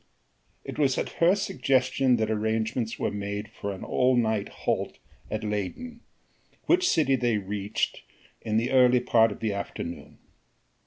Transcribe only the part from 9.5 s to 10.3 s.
afternoon.